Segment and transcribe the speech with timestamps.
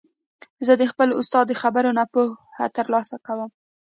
[0.65, 3.49] زه د خپل استاد د خبرو نه پوهه تر لاسه کوم.